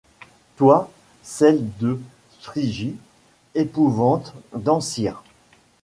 [0.57, 0.89] Toi,
[1.21, 2.01] celle de
[2.39, 2.95] Phrygie,
[3.53, 5.21] épouvante d’Ancyre